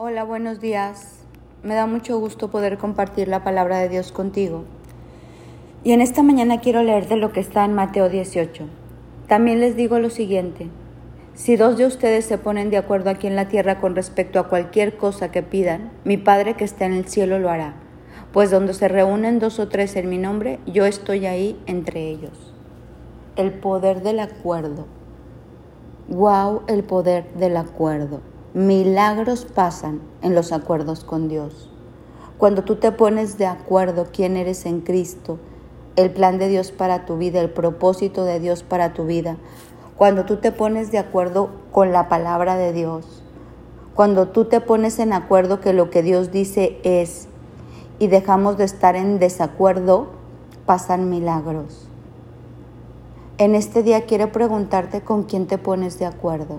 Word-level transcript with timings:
Hola, 0.00 0.22
buenos 0.22 0.60
días. 0.60 1.24
Me 1.64 1.74
da 1.74 1.86
mucho 1.86 2.20
gusto 2.20 2.52
poder 2.52 2.78
compartir 2.78 3.26
la 3.26 3.42
palabra 3.42 3.78
de 3.80 3.88
Dios 3.88 4.12
contigo. 4.12 4.62
Y 5.82 5.90
en 5.90 6.00
esta 6.00 6.22
mañana 6.22 6.60
quiero 6.60 6.84
leerte 6.84 7.16
lo 7.16 7.32
que 7.32 7.40
está 7.40 7.64
en 7.64 7.74
Mateo 7.74 8.08
18. 8.08 8.64
También 9.26 9.58
les 9.58 9.74
digo 9.74 9.98
lo 9.98 10.08
siguiente. 10.08 10.68
Si 11.34 11.56
dos 11.56 11.76
de 11.76 11.84
ustedes 11.84 12.26
se 12.26 12.38
ponen 12.38 12.70
de 12.70 12.76
acuerdo 12.76 13.10
aquí 13.10 13.26
en 13.26 13.34
la 13.34 13.48
tierra 13.48 13.80
con 13.80 13.96
respecto 13.96 14.38
a 14.38 14.46
cualquier 14.48 14.96
cosa 14.96 15.32
que 15.32 15.42
pidan, 15.42 15.90
mi 16.04 16.16
Padre 16.16 16.54
que 16.54 16.62
está 16.62 16.86
en 16.86 16.92
el 16.92 17.08
cielo 17.08 17.40
lo 17.40 17.50
hará. 17.50 17.74
Pues 18.32 18.52
donde 18.52 18.74
se 18.74 18.86
reúnen 18.86 19.40
dos 19.40 19.58
o 19.58 19.66
tres 19.66 19.96
en 19.96 20.08
mi 20.08 20.18
nombre, 20.18 20.60
yo 20.64 20.86
estoy 20.86 21.26
ahí 21.26 21.60
entre 21.66 22.08
ellos. 22.08 22.54
El 23.34 23.52
poder 23.52 24.04
del 24.04 24.20
acuerdo. 24.20 24.86
Wow, 26.06 26.62
el 26.68 26.84
poder 26.84 27.34
del 27.34 27.56
acuerdo. 27.56 28.37
Milagros 28.58 29.44
pasan 29.44 30.00
en 30.20 30.34
los 30.34 30.50
acuerdos 30.50 31.04
con 31.04 31.28
Dios. 31.28 31.70
Cuando 32.38 32.64
tú 32.64 32.74
te 32.74 32.90
pones 32.90 33.38
de 33.38 33.46
acuerdo 33.46 34.08
quién 34.12 34.36
eres 34.36 34.66
en 34.66 34.80
Cristo, 34.80 35.38
el 35.94 36.10
plan 36.10 36.38
de 36.38 36.48
Dios 36.48 36.72
para 36.72 37.06
tu 37.06 37.18
vida, 37.18 37.40
el 37.40 37.50
propósito 37.50 38.24
de 38.24 38.40
Dios 38.40 38.64
para 38.64 38.94
tu 38.94 39.06
vida, 39.06 39.36
cuando 39.96 40.24
tú 40.24 40.38
te 40.38 40.50
pones 40.50 40.90
de 40.90 40.98
acuerdo 40.98 41.50
con 41.70 41.92
la 41.92 42.08
palabra 42.08 42.56
de 42.56 42.72
Dios, 42.72 43.22
cuando 43.94 44.26
tú 44.26 44.46
te 44.46 44.60
pones 44.60 44.98
en 44.98 45.12
acuerdo 45.12 45.60
que 45.60 45.72
lo 45.72 45.88
que 45.88 46.02
Dios 46.02 46.32
dice 46.32 46.80
es 46.82 47.28
y 48.00 48.08
dejamos 48.08 48.58
de 48.58 48.64
estar 48.64 48.96
en 48.96 49.20
desacuerdo, 49.20 50.08
pasan 50.66 51.08
milagros. 51.08 51.86
En 53.36 53.54
este 53.54 53.84
día 53.84 54.06
quiero 54.06 54.32
preguntarte 54.32 55.00
con 55.02 55.22
quién 55.22 55.46
te 55.46 55.58
pones 55.58 56.00
de 56.00 56.06
acuerdo 56.06 56.58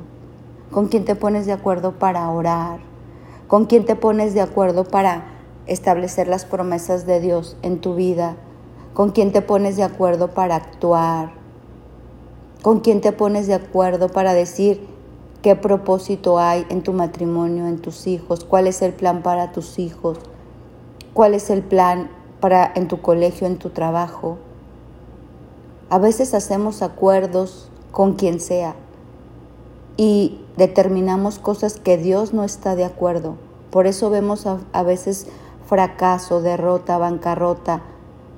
con 0.71 0.87
quién 0.87 1.05
te 1.05 1.15
pones 1.15 1.45
de 1.45 1.53
acuerdo 1.53 1.93
para 1.93 2.29
orar, 2.29 2.79
con 3.47 3.65
quién 3.65 3.85
te 3.85 3.95
pones 3.95 4.33
de 4.33 4.41
acuerdo 4.41 4.83
para 4.83 5.25
establecer 5.65 6.27
las 6.27 6.45
promesas 6.45 7.05
de 7.05 7.19
Dios 7.19 7.57
en 7.61 7.79
tu 7.79 7.95
vida, 7.95 8.35
con 8.93 9.11
quién 9.11 9.31
te 9.31 9.41
pones 9.41 9.77
de 9.77 9.83
acuerdo 9.83 10.29
para 10.29 10.55
actuar, 10.55 11.31
con 12.61 12.81
quién 12.81 13.01
te 13.01 13.11
pones 13.11 13.47
de 13.47 13.55
acuerdo 13.55 14.09
para 14.09 14.33
decir 14.33 14.87
qué 15.41 15.55
propósito 15.55 16.39
hay 16.39 16.65
en 16.69 16.83
tu 16.83 16.93
matrimonio, 16.93 17.67
en 17.67 17.79
tus 17.79 18.07
hijos, 18.07 18.43
cuál 18.43 18.67
es 18.67 18.81
el 18.81 18.93
plan 18.93 19.23
para 19.23 19.51
tus 19.51 19.79
hijos, 19.79 20.19
cuál 21.13 21.33
es 21.33 21.49
el 21.49 21.63
plan 21.63 22.11
para 22.39 22.71
en 22.75 22.87
tu 22.87 23.01
colegio, 23.01 23.47
en 23.47 23.57
tu 23.57 23.69
trabajo. 23.69 24.37
A 25.89 25.97
veces 25.97 26.33
hacemos 26.33 26.81
acuerdos 26.81 27.69
con 27.91 28.13
quien 28.13 28.39
sea, 28.39 28.75
y 29.99 30.39
determinamos 30.55 31.39
cosas 31.39 31.77
que 31.77 31.97
Dios 31.97 32.33
no 32.33 32.45
está 32.45 32.77
de 32.77 32.85
acuerdo. 32.85 33.35
Por 33.69 33.85
eso 33.85 34.09
vemos 34.09 34.45
a, 34.45 34.83
veces 34.83 35.27
fracaso, 35.67 36.41
derrota, 36.41 36.97
bancarrota, 36.97 37.81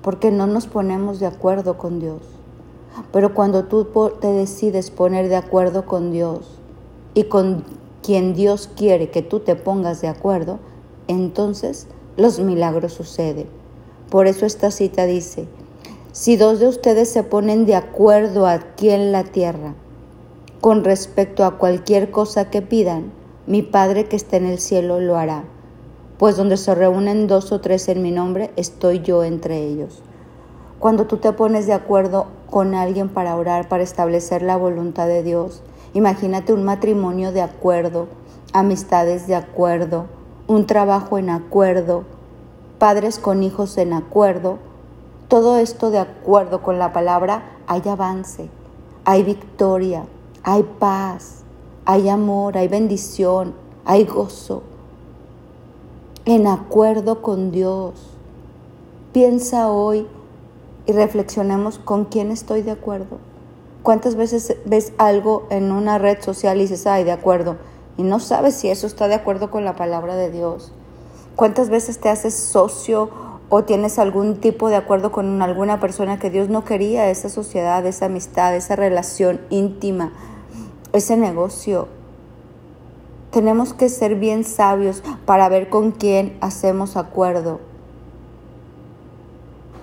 porque 0.02 0.32
no 0.32 0.48
nos 0.48 0.66
ponemos 0.66 1.20
de 1.20 1.28
acuerdo 1.28 1.78
con 1.78 2.00
Dios. 2.00 2.24
Pero 3.14 3.36
cuando 3.36 3.66
tú 3.66 3.86
te 4.20 4.30
decides 4.30 4.90
poner 4.90 5.30
de 5.30 5.36
acuerdo 5.36 5.86
con 5.86 6.12
Dios 6.12 6.58
y 7.14 7.26
con 7.26 7.64
quien 8.02 8.34
Dios 8.34 8.68
quiere 8.76 9.12
que 9.12 9.22
tú 9.22 9.42
te 9.42 9.56
pongas 9.56 10.02
de 10.02 10.08
acuerdo, 10.08 10.58
entonces 11.08 11.86
los 12.18 12.40
milagros 12.40 12.94
suceden. 12.94 13.46
Por 14.10 14.26
eso 14.26 14.48
esta 14.48 14.72
cita 14.72 15.06
dice, 15.06 15.46
si 16.12 16.38
dos 16.38 16.60
de 16.60 16.68
ustedes 16.68 17.12
se 17.12 17.22
ponen 17.22 17.68
de 17.68 17.76
acuerdo 17.76 18.48
aquí 18.48 18.90
en 18.90 19.12
la 19.12 19.26
tierra, 19.26 19.76
con 20.62 20.84
respecto 20.84 21.44
a 21.44 21.58
cualquier 21.58 22.12
cosa 22.12 22.52
que 22.52 22.62
pidan, 22.62 23.12
mi 23.48 23.64
Padre 23.64 24.06
que 24.06 24.16
está 24.16 24.38
en 24.38 24.46
el 24.46 24.60
cielo 24.60 25.00
lo 25.00 25.18
hará, 25.18 25.44
pues 26.20 26.38
donde 26.38 26.56
se 26.56 26.76
reúnen 26.76 27.26
dos 27.26 27.52
o 27.52 27.60
tres 27.62 27.90
en 27.90 28.04
mi 28.04 28.12
nombre, 28.12 28.52
estoy 28.56 29.00
yo 29.00 29.24
entre 29.24 29.58
ellos. 29.58 30.04
Cuando 30.78 31.08
tú 31.08 31.18
te 31.18 31.34
pones 31.34 31.66
de 31.66 31.74
acuerdo 31.74 32.28
con 32.48 32.76
alguien 32.76 33.10
para 33.10 33.36
orar, 33.38 33.70
para 33.70 33.82
establecer 33.82 34.44
la 34.44 34.56
voluntad 34.56 35.08
de 35.08 35.24
Dios, 35.24 35.64
imagínate 35.96 36.54
un 36.54 36.64
matrimonio 36.64 37.32
de 37.32 37.42
acuerdo, 37.42 38.08
amistades 38.54 39.26
de 39.26 39.34
acuerdo, 39.34 40.06
un 40.46 40.68
trabajo 40.68 41.18
en 41.18 41.32
acuerdo, 41.32 42.04
padres 42.78 43.18
con 43.18 43.42
hijos 43.42 43.80
en 43.80 43.94
acuerdo, 43.94 44.60
todo 45.28 45.58
esto 45.58 45.90
de 45.90 45.98
acuerdo 45.98 46.62
con 46.62 46.78
la 46.78 46.94
palabra, 46.94 47.58
hay 47.66 47.82
avance, 47.90 48.48
hay 49.06 49.24
victoria, 49.24 50.04
hay 50.44 50.64
paz, 50.80 51.44
hay 51.86 52.10
amor, 52.10 52.58
hay 52.58 52.68
bendición, 52.68 53.54
hay 53.86 54.06
gozo. 54.06 54.64
En 56.26 56.48
acuerdo 56.48 57.22
con 57.22 57.52
Dios. 57.52 57.94
Piensa 59.14 59.70
hoy 59.70 60.08
y 60.86 60.94
reflexionemos 60.94 61.80
con 61.80 62.06
quién 62.06 62.32
estoy 62.32 62.62
de 62.62 62.72
acuerdo. 62.72 63.18
¿Cuántas 63.84 64.16
veces 64.16 64.56
ves 64.66 64.94
algo 64.98 65.48
en 65.50 65.72
una 65.72 65.98
red 65.98 66.22
social 66.22 66.58
y 66.58 66.62
dices, 66.62 66.86
ay, 66.86 67.04
de 67.04 67.12
acuerdo? 67.12 67.58
Y 67.98 68.04
no 68.04 68.20
sabes 68.20 68.56
si 68.56 68.70
eso 68.70 68.88
está 68.88 69.08
de 69.08 69.16
acuerdo 69.16 69.52
con 69.52 69.66
la 69.66 69.76
palabra 69.76 70.16
de 70.16 70.32
Dios. 70.32 70.72
¿Cuántas 71.36 71.70
veces 71.70 72.00
te 72.00 72.10
haces 72.10 72.36
socio 72.36 73.10
o 73.50 73.64
tienes 73.64 74.00
algún 74.00 74.40
tipo 74.40 74.70
de 74.70 74.76
acuerdo 74.76 75.12
con 75.12 75.42
alguna 75.42 75.80
persona 75.80 76.20
que 76.20 76.30
Dios 76.30 76.50
no 76.50 76.64
quería, 76.64 77.10
esa 77.10 77.30
sociedad, 77.30 77.86
esa 77.86 78.06
amistad, 78.06 78.56
esa 78.56 78.76
relación 78.76 79.42
íntima? 79.50 80.14
Ese 80.94 81.18
negocio. 81.18 81.88
Tenemos 83.32 83.74
que 83.74 83.90
ser 83.90 84.16
bien 84.16 84.44
sabios 84.44 85.04
para 85.26 85.48
ver 85.50 85.70
con 85.70 85.92
quién 85.92 86.38
hacemos 86.42 86.98
acuerdo 86.98 87.60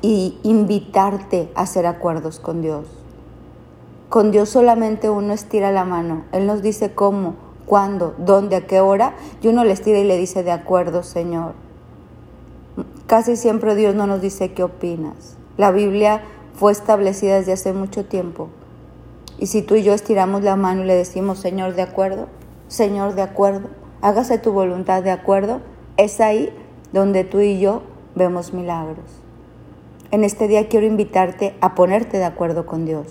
y 0.02 0.38
invitarte 0.42 1.50
a 1.54 1.62
hacer 1.62 1.86
acuerdos 1.86 2.40
con 2.40 2.60
Dios. 2.60 2.86
Con 4.10 4.30
Dios 4.30 4.50
solamente 4.50 5.10
uno 5.10 5.32
estira 5.32 5.72
la 5.72 5.84
mano. 5.84 6.24
Él 6.32 6.46
nos 6.46 6.62
dice 6.62 6.94
cómo, 6.94 7.34
cuándo, 7.66 8.14
dónde, 8.18 8.56
a 8.56 8.66
qué 8.66 8.80
hora, 8.80 9.14
y 9.42 9.48
uno 9.48 9.64
le 9.64 9.72
estira 9.72 9.98
y 9.98 10.04
le 10.04 10.16
dice 10.16 10.42
de 10.42 10.52
acuerdo, 10.52 11.02
Señor. 11.02 11.54
Casi 13.06 13.36
siempre 13.36 13.74
Dios 13.74 13.94
no 13.94 14.06
nos 14.06 14.20
dice 14.20 14.52
qué 14.52 14.62
opinas. 14.62 15.36
La 15.56 15.72
Biblia 15.72 16.22
fue 16.54 16.72
establecida 16.72 17.36
desde 17.36 17.52
hace 17.52 17.72
mucho 17.72 18.04
tiempo 18.04 18.48
y 19.38 19.46
si 19.46 19.62
tú 19.62 19.76
y 19.76 19.82
yo 19.82 19.94
estiramos 19.94 20.42
la 20.42 20.56
mano 20.56 20.82
y 20.82 20.86
le 20.86 20.94
decimos, 20.94 21.38
Señor, 21.38 21.74
de 21.74 21.82
acuerdo, 21.82 22.26
Señor, 22.66 23.14
de 23.14 23.22
acuerdo, 23.22 23.68
hágase 24.02 24.38
tu 24.38 24.52
voluntad 24.52 25.02
de 25.02 25.10
acuerdo, 25.10 25.60
es 25.96 26.20
ahí 26.20 26.52
donde 26.92 27.24
tú 27.24 27.40
y 27.40 27.60
yo 27.60 27.82
vemos 28.14 28.52
milagros. 28.52 29.04
En 30.10 30.24
este 30.24 30.48
día 30.48 30.68
quiero 30.68 30.86
invitarte 30.86 31.54
a 31.60 31.74
ponerte 31.74 32.16
de 32.16 32.24
acuerdo 32.24 32.66
con 32.66 32.84
Dios, 32.84 33.06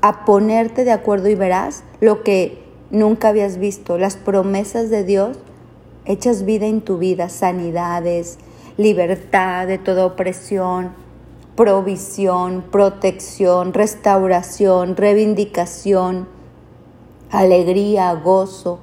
a 0.00 0.24
ponerte 0.24 0.84
de 0.84 0.92
acuerdo 0.92 1.28
y 1.28 1.34
verás 1.34 1.84
lo 2.00 2.22
que 2.22 2.64
nunca 2.90 3.28
habías 3.28 3.58
visto, 3.58 3.98
las 3.98 4.16
promesas 4.16 4.90
de 4.90 5.04
Dios 5.04 5.38
hechas 6.04 6.44
vida 6.44 6.66
en 6.66 6.80
tu 6.80 6.96
vida, 6.98 7.28
sanidades, 7.28 8.38
libertad 8.78 9.66
de 9.66 9.76
toda 9.76 10.06
opresión, 10.06 10.92
provisión, 11.58 12.62
protección, 12.70 13.74
restauración, 13.74 14.96
reivindicación, 14.96 16.28
alegría, 17.32 18.14
gozo, 18.14 18.78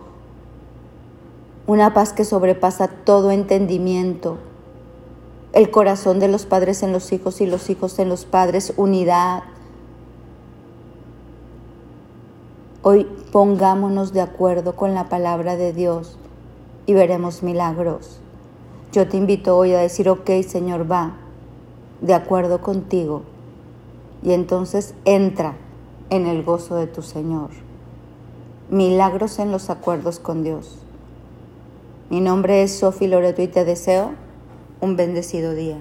una 1.68 1.94
paz 1.94 2.12
que 2.12 2.26
sobrepasa 2.26 2.90
todo 2.90 3.32
entendimiento, 3.32 4.40
el 5.54 5.72
corazón 5.72 6.20
de 6.20 6.28
los 6.28 6.46
padres 6.46 6.84
en 6.84 6.92
los 6.92 7.14
hijos 7.14 7.40
y 7.40 7.46
los 7.46 7.70
hijos 7.70 7.98
en 7.98 8.10
los 8.10 8.26
padres, 8.26 8.74
unidad. 8.76 9.44
Hoy 12.82 13.08
pongámonos 13.32 14.12
de 14.12 14.20
acuerdo 14.20 14.76
con 14.76 14.94
la 14.94 15.08
palabra 15.08 15.56
de 15.56 15.72
Dios 15.72 16.18
y 16.86 16.94
veremos 16.94 17.42
milagros. 17.42 18.20
Yo 18.92 19.08
te 19.08 19.16
invito 19.16 19.56
hoy 19.56 19.72
a 19.72 19.80
decir, 19.80 20.10
ok 20.10 20.30
Señor, 20.46 20.92
va, 20.92 21.16
de 22.02 22.14
acuerdo 22.14 22.62
contigo 22.62 23.24
y 24.24 24.34
entonces 24.34 24.96
entra 25.06 25.56
en 26.10 26.28
el 26.28 26.44
gozo 26.44 26.76
de 26.76 26.88
tu 26.88 27.02
Señor. 27.02 27.50
Milagros 28.70 29.40
en 29.40 29.52
los 29.52 29.70
acuerdos 29.70 30.20
con 30.20 30.44
Dios. 30.44 30.80
Mi 32.10 32.22
nombre 32.22 32.64
es 32.64 32.78
Sofi 32.78 33.08
Loreto 33.08 33.42
y 33.42 33.48
te 33.48 33.66
deseo 33.66 34.12
un 34.82 34.96
bendecido 34.96 35.54
día. 35.54 35.78